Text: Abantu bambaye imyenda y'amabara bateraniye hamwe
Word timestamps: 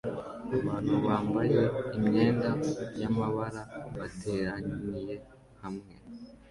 Abantu 0.57 0.93
bambaye 1.05 1.59
imyenda 1.97 2.49
y'amabara 2.99 3.61
bateraniye 3.97 5.15
hamwe 5.61 5.89